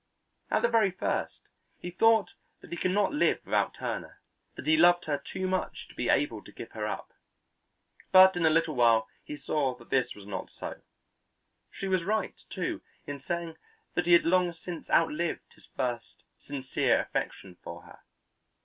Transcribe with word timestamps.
At 0.49 0.63
the 0.63 0.67
very 0.67 0.89
first 0.89 1.41
he 1.77 1.91
thought 1.91 2.33
that 2.61 2.71
he 2.71 2.75
could 2.77 2.89
not 2.89 3.13
live 3.13 3.39
without 3.45 3.75
Turner; 3.75 4.19
that 4.55 4.65
he 4.65 4.75
loved 4.75 5.05
her 5.05 5.19
too 5.19 5.45
much 5.47 5.87
to 5.89 5.93
be 5.93 6.09
able 6.09 6.43
to 6.43 6.51
give 6.51 6.71
her 6.71 6.87
up. 6.87 7.13
But 8.11 8.35
in 8.35 8.43
a 8.43 8.49
little 8.49 8.73
while 8.73 9.07
he 9.23 9.37
saw 9.37 9.75
that 9.75 9.91
this 9.91 10.15
was 10.15 10.25
not 10.25 10.49
so. 10.49 10.81
She 11.69 11.87
was 11.87 12.03
right, 12.03 12.41
too, 12.49 12.81
in 13.05 13.19
saying 13.19 13.57
that 13.93 14.07
he 14.07 14.13
had 14.13 14.25
long 14.25 14.51
since 14.53 14.89
outlived 14.89 15.53
his 15.53 15.67
first 15.75 16.23
sincere 16.39 16.99
affection 16.99 17.57
for 17.61 17.83
her. 17.83 17.99